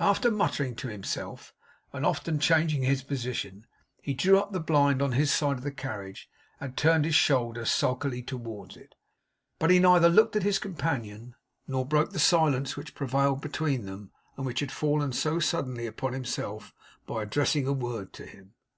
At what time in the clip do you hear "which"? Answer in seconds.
12.74-12.94, 14.46-14.60